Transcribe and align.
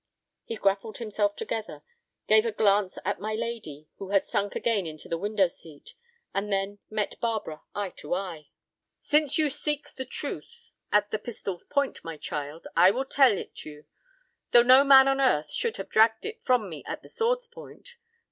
He 0.45 0.55
grappled 0.55 0.97
himself 0.97 1.35
together, 1.35 1.83
gave 2.27 2.43
a 2.43 2.51
glance 2.51 2.97
at 3.05 3.19
my 3.19 3.35
lady, 3.35 3.87
who 3.99 4.09
had 4.09 4.25
sunk 4.25 4.55
again 4.55 4.87
into 4.87 5.07
the 5.07 5.17
window 5.19 5.47
seat, 5.47 5.93
and 6.33 6.51
then 6.51 6.79
met 6.89 7.19
Barbara 7.21 7.61
eye 7.75 7.91
to 7.97 8.15
eye. 8.15 8.47
"Since 9.03 9.37
you 9.37 9.51
seek 9.51 9.91
the 9.93 10.05
truth 10.05 10.71
at 10.91 11.11
the 11.11 11.19
pistol's 11.19 11.65
point, 11.65 12.03
my 12.03 12.17
child, 12.17 12.65
I 12.75 12.89
will 12.89 13.05
tell 13.05 13.37
it 13.37 13.63
you, 13.63 13.85
though 14.49 14.63
no 14.63 14.83
man 14.83 15.07
on 15.07 15.21
earth 15.21 15.51
should 15.51 15.77
have 15.77 15.89
dragged 15.89 16.25
it 16.25 16.43
from 16.43 16.67
me 16.67 16.83
at 16.87 17.03
the 17.03 17.07
sword's 17.09 17.45
point. 17.45 17.97